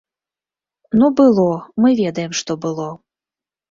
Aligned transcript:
Ну, 1.03 1.11
было, 1.21 1.47
мы 1.85 1.95
ведаем, 2.03 2.31
што 2.43 2.61
было. 2.69 2.93